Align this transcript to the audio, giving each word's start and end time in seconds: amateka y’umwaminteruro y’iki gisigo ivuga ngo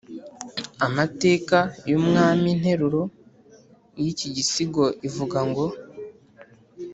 amateka 0.85 1.57
y’umwaminteruro 1.89 3.01
y’iki 4.01 4.27
gisigo 4.35 4.83
ivuga 5.07 5.39
ngo 5.49 5.65